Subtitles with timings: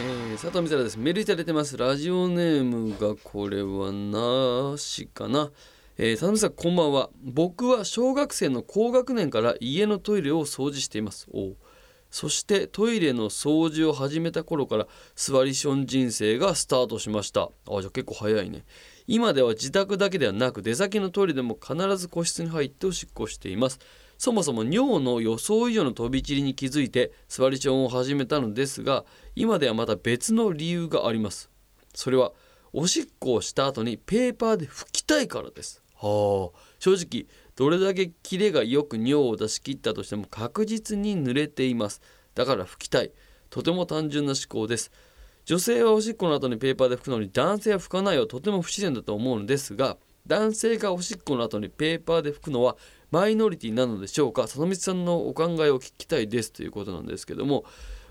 [0.00, 0.96] ー、佐藤美沙です。
[0.96, 1.76] メールいただいてます。
[1.76, 5.50] ラジオネームがこれはなしかな。
[5.96, 7.10] えー、佐藤さんこんばんは。
[7.20, 11.26] 僕は小学生の高学年から家のトイレを掃除しています。
[11.32, 11.54] お
[12.10, 17.50] そしてトイレの掃除を始めた頃から座りション人生がスタートしました。
[17.68, 18.64] あじゃあ結構早いね。
[19.08, 23.80] 今では自宅だけではなく出先のトイレでも必ず個室に入っておしっこしています。
[24.18, 29.04] そもそも尿の予想以上の飛び散りに気づいて座りションを始めたのですが
[29.36, 31.50] 今ではまた別の理由があります。
[31.94, 32.32] それは
[32.72, 35.82] おしっこをした後にペーパーで拭きたいからです。
[35.94, 36.58] はあ。
[36.80, 42.02] 正直どれだけキレがよく尿を出し切ったとしても確実に濡れています。
[42.34, 43.12] だから拭きたい。
[43.50, 44.90] とても単純な思考です。
[45.44, 49.96] 女性はおしっこの後にペーパーで拭くのに男性は拭かないはとても不自然だと思うのですが
[50.26, 52.76] 男性がおしっこの後にペーパーで拭くのは
[53.10, 54.42] マイノリティなのでしょうか？
[54.42, 57.64] 佐野光さんのお考えを聞きたいですということなんですけども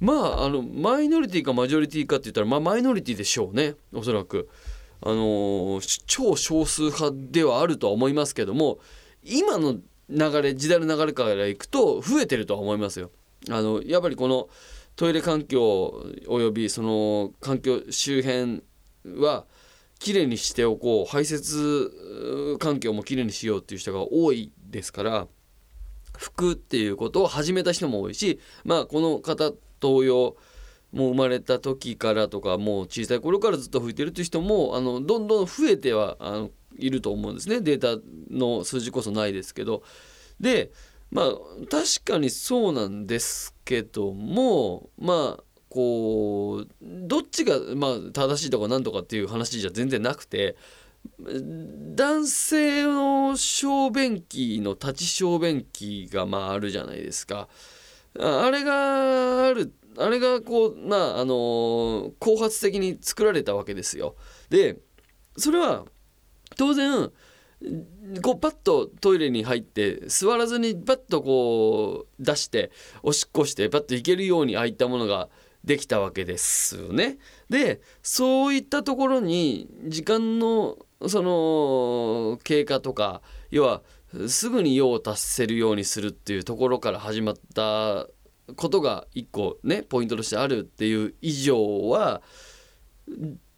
[0.00, 4.48] まああのマイノリティかマジョリティかって言ったらまあマイノリティでしょうねおそらく。
[5.04, 8.78] あの、超少数派ではあるとは思いますけども
[9.24, 13.10] 今の流れ時代の流れからいくと増えてるとは思いますよ。
[13.50, 14.48] あのやっぱりこの
[14.94, 18.62] トイレ環境およびその環境周辺
[19.20, 19.44] は
[19.98, 25.28] きれいにしておこう排泄環境もきれいにしようっていう人が多いですから
[26.18, 30.36] 服っていうことを始めた人も多いしまあこの方同様
[30.92, 39.82] もう生まれた時からとかもう小さい頃からずっと吹いてるっていう人もあのどんどん増えてはあのいると思うんですねデータの数字こそないですけど。
[40.40, 40.72] で
[41.10, 41.26] まあ
[41.70, 50.56] 確かにそうなんですけどもまあこうどっちがまあ正しいとかなんとかっていう話じゃ全然なくて
[51.18, 57.48] 男性の小便器の立ち小便器がまああるじゃないですか。
[58.18, 64.16] あれがあるあれがこうまああの後発的に作られたわけですよ。
[64.50, 64.78] で
[65.36, 65.84] それは
[66.56, 67.10] 当然
[68.22, 72.72] こうパッとトイレに入って座らずにパッとこう出して
[73.02, 75.28] おしっこしてパッといけるようにああいったものが
[75.64, 77.18] できたわけですよね。
[77.48, 80.76] でそういったところに時間の
[81.08, 83.82] その経過とか要は
[84.28, 88.06] すぐに用を達せるようにするっていうところから始まった
[88.56, 92.22] ことが一個ねポイントとしてあるっていう以上は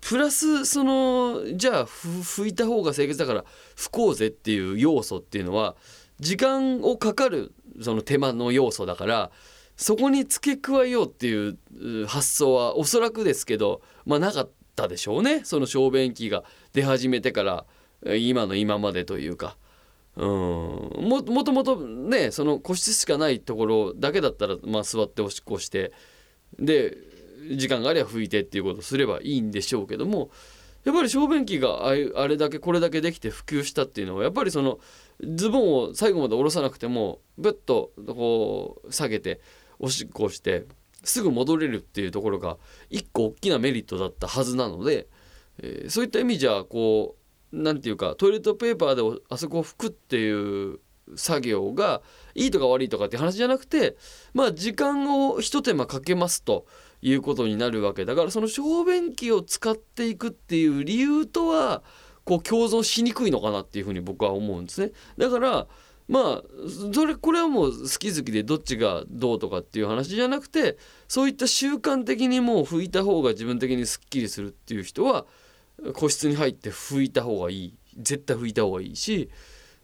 [0.00, 3.44] プラスそのじゃあ拭いた方が清潔だから
[3.76, 5.76] 拭こうぜっていう要素っていうのは
[6.18, 9.30] 時間をかかるその手間の要素だから
[9.76, 11.58] そこに付け加えようっていう
[12.06, 14.59] 発想はおそらくですけどまあなかった。
[14.74, 17.64] たでしょうねその小便器が出始めてから
[18.16, 19.56] 今の今までというか。
[20.16, 25.92] うんももともとねその個室しかないところだけだったら、まあ、座っておしっこして
[26.58, 26.96] で
[27.56, 30.30] 時間があれば拭いてっていうことをすればいいんでしょうけども
[30.84, 31.94] やっぱり小便器があ
[32.28, 34.78] れだけこれだけできて普及したっていうのはやっぱりその
[35.22, 39.40] ズボンを最後まで下ろさなくてもブッとこう下げて
[39.78, 40.64] おしっこをして
[41.02, 45.06] すぐ戻れるっていうところが一個大きなメリットだったはずなので、
[45.62, 47.16] えー、そういった意味じゃこ
[47.52, 50.80] う何て言うかトイレットペーパーであそこを拭くっていう
[51.16, 52.02] 作業が
[52.34, 53.96] いいとか悪いとかって話じゃなくて
[54.32, 56.66] まあ時間を一手間かけますと
[57.02, 61.82] いうことになるわけだからその小便器を使っていくっていう理由とは
[62.24, 64.92] こう共存しにくいのかなっていうふうに僕は思うんですね。
[65.16, 65.66] だから
[66.10, 70.76] まあそれこれはもう好き好きでどっちがどうとかっていう話じゃなくて
[71.08, 75.24] そういった習慣的にもう拭いた方が自分的にすっきりするっていう人は
[75.94, 77.74] 個室に入って拭いた方がいい。
[77.96, 79.30] 絶対拭いた方がいいし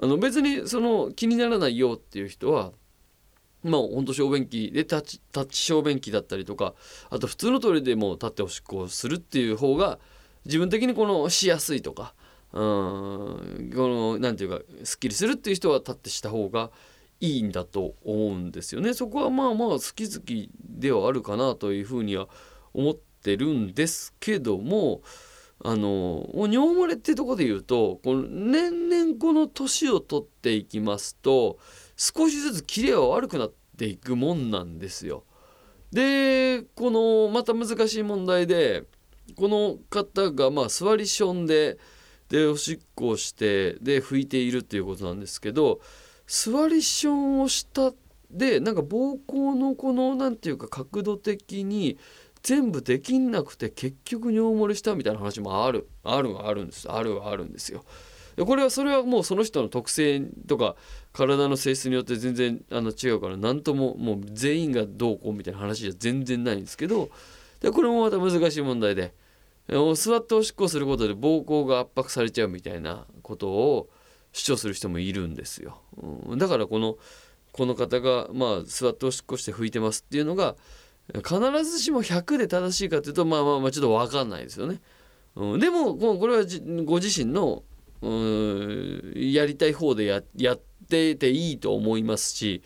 [0.00, 2.72] あの別にその気にならないよっていう人は
[3.64, 6.74] まあほんと小便器で立ち立ち小便器だったりとか
[7.10, 9.98] あと普通のトイレでも立っておしっこをするっていう方が
[10.44, 12.14] 自分的にこのしやすいとか
[12.52, 16.70] うんこの何て言うかすっきりするっていう人は立ってした方が
[17.20, 18.94] いいんだと思うんですよね。
[18.94, 22.28] そこはまあまあ好き好きではあるかなというふうには
[22.72, 25.02] 思ってるんですけども
[25.64, 31.58] あの尿漏れってとこで言うとこの年々この年を取っていきますと
[31.96, 35.24] 少しずつキレは悪くなっていくもんなんですよ。
[35.92, 38.84] でこのまた難しい問題で
[39.34, 41.78] この方がまあ座りションで
[42.28, 45.80] でおしっこをしてで拭いているっていうことなんですけど
[46.26, 47.92] 座りションをした
[48.30, 51.98] でなんか膀胱のこの何て言うか角度的に
[52.42, 57.84] 全部できなくて結局尿漏れしたみたいな話もあるあるはあるんですあるはあるんですよ。
[58.36, 60.76] でこれはそれはもうその人の特性とか
[61.12, 67.08] 体の性質によって全然あの違うから何とももう全員がどうこうみたいな話じゃ全然ないんですけど
[67.60, 69.12] でこれもまた難しい問題で
[69.68, 73.88] 座っておしっこすることで膀胱が圧迫されちゃうみたいなことを
[74.32, 75.80] 主張する人もいるんですよ。
[76.26, 76.96] うん、だからこの
[77.52, 80.56] この方がまあ座っておしっこして拭いてますっていうのが
[81.14, 84.80] 必ずしも100で正しいかというとまあまあまあちょっと分かんないですよね。
[85.36, 86.44] うん、でもこれは
[86.84, 87.62] ご自身の
[88.00, 92.62] うんやりたい方でやってていいと思いますし、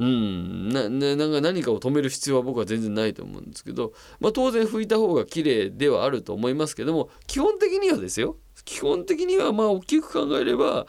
[0.00, 10.86] うん、ななんか何かを止める必要は僕は全然ないと思うんですけど、まあ、当然拭いた方が綺麗ではあると思いますけども基本的にはですよ基本的にはまあ大きく考えれば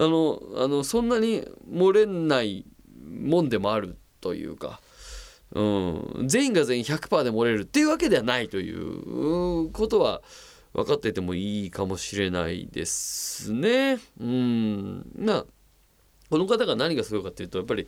[0.00, 2.64] あのあのそんなに漏れない
[3.06, 4.80] もんでもあるというか。
[5.52, 10.20] うん、全員が全員100%で漏れるっていうわけではないということは
[10.74, 13.98] 分かっててもいいかもしれないですね。
[14.20, 15.44] うんな
[16.28, 17.86] この方が何がすごいかっていうとやっぱり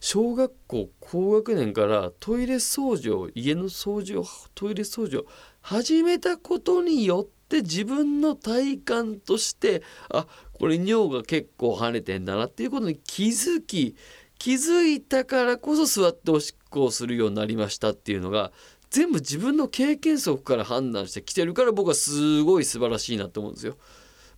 [0.00, 4.24] 小学校高学年からトイレ掃除を家の掃除を
[4.54, 5.26] トイレ掃除を
[5.60, 13.94] 始めたことによって自分の体感としてあこれ尿が結構跳ねてんだなっていうことに気づき
[14.38, 18.52] 気づいたからこそ座っておしっこをするようになりましたっていうのが
[18.88, 23.76] 全部自分の経験則から判断してきてるから僕はすごい素晴らしいなと思うんですよ。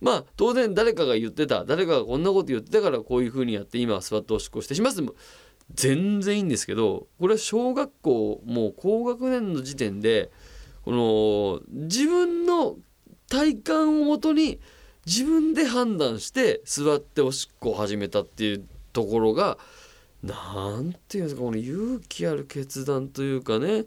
[0.01, 5.01] まあ当然誰かが言ってた誰かがこんなこと言ってたからこういうふうにやって今は座っておしっこしてします
[5.73, 10.31] 全然いいんですけどこれは小学校もう高学年の時点で
[10.83, 12.75] この自分の
[13.29, 14.59] 体感をもとに
[15.05, 19.57] 自分で判断して座っておしっこを始めたっていうところが
[20.21, 23.85] 何て言うんですかこの勇気ある決断というかね。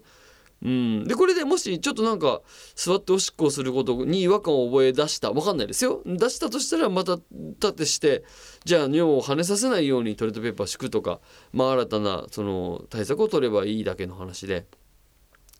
[0.63, 2.41] うん、でこれでもしちょっとなんか
[2.75, 5.31] 座っておしっこをすることに違和感を覚え出した。
[5.31, 6.01] 分かんないですよ。
[6.05, 8.23] 出したとしたらまた立てして
[8.65, 11.19] じゃあ尿を跳ねさせないようにトイレットペーパー敷くとか、
[11.53, 14.65] まあ、新たなその対策を取ればいいだけの話で。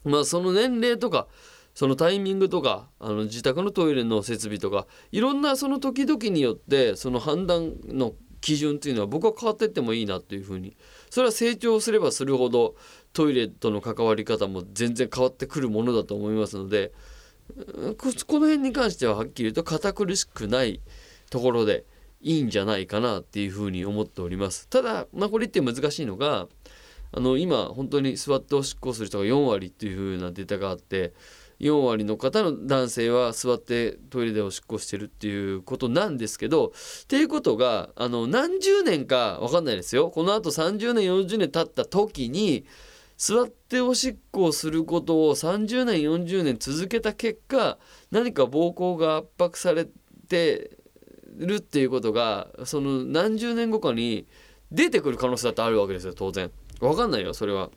[0.03, 1.27] まあその年齢とか
[1.75, 10.75] そのタイミングとかあの自宅のトイレの設備とかいろんなその時々によってその判断の基準っていうのは僕は変わっていってもいいなっていうふうに。
[11.09, 12.75] それは成長すればするほど
[13.13, 16.91] トイレとの関わり方も全然変わってくるものだと思いますので
[17.97, 20.81] この辺に関してははっきり言うと堅苦しくない
[21.29, 21.85] ところで
[22.21, 24.67] いいんじゃないかなっていうふうに思っております。
[24.67, 26.47] ただ、まあ、これって難しいのが
[27.11, 31.13] あの今本当に座っておしっこをする人が4割っていうふうなデータがあって
[31.59, 42.65] 4割の方の男性は座ってトイレでおしっこしてるっていうことなんですけどっていうことがあの何十年か分かんないですよこのあと30年40年経った時に
[43.17, 47.79] 座っておしっこをすることを30年40年続けた結果
[48.11, 49.87] 何か膀胱が圧迫され
[50.29, 50.77] て
[51.35, 54.27] るっていうことがその何十年後かに
[54.71, 56.51] 出てくる可能性だってあるわけですよ当然。
[56.79, 57.69] 分かんないよそれは。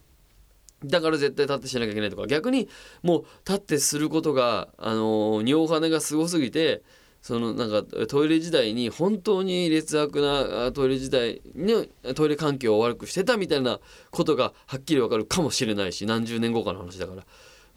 [0.84, 2.26] だから絶対立ってしなきゃいけないとか。
[2.26, 2.68] 逆に
[3.02, 6.82] もう立ってすることが、あの尿跳ねがすごすぎて
[7.22, 13.78] そのなんかトイレ時代に本当に劣悪なトイレ時代にトイレ環境を悪くしてたみたいな
[14.10, 17.24] ことがはっきりわかるかもしれないし何十年後かの話だから。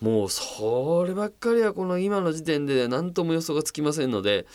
[0.01, 4.45] もうそればっかりはこの今の時点で何とも予想がつきませんので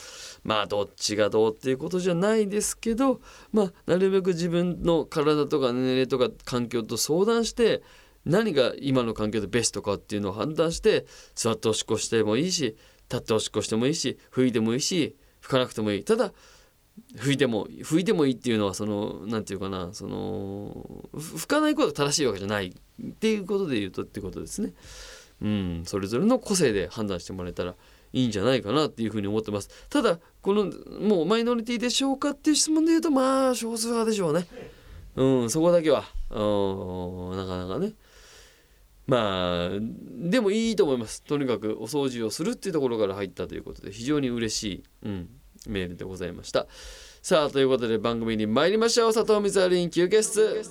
[0.45, 7.83] まあどっちがどうっていうことじゃないですけどまあなるべく自分の体とか年齢とか環境と相談して
[8.25, 12.77] 何が今の環境でベストかっていうのを判断して座っておしっこしてもいいし
[13.11, 16.33] 立っておしっこしてもいいし拭いてもいいし拭かなくてもいいただ
[17.17, 24.73] 拭いても拭いてもいいっていうのはその何て言うかなその拭かないことが正しいわけじゃないっていうことで言うとってことですね。
[25.41, 27.77] うん、それぞれの個性で判断してもらえたら
[28.13, 29.71] いいんじゃないかなっていうふうに思ってます。
[29.89, 34.47] ただこのもうマイノリティでしょうかっていう質問で言うとまあ少数派でしょうね。
[35.15, 37.93] うん、そこだけはうんなかなかね。
[39.09, 41.23] まあでもいいと思います。
[41.23, 45.29] とにかくお掃除をするっていうところから入ったということで非常に嬉しい、うん、
[45.67, 46.67] メールでございました。
[47.23, 49.15] さあということで番組に参りましょう。
[49.15, 50.63] 佐藤光晴休憩室。